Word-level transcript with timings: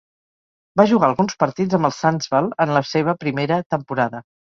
Va 0.79 0.85
jugar 0.91 1.09
alguns 1.11 1.35
partits 1.43 1.77
amb 1.79 1.87
el 1.89 1.93
Sundsvall 1.97 2.47
en 2.65 2.73
la 2.79 2.81
seva 2.93 3.15
primera 3.25 3.61
temporada. 3.75 4.23